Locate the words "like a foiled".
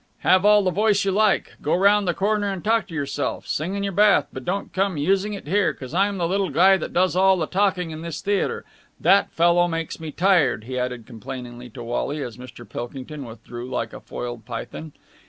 13.69-14.43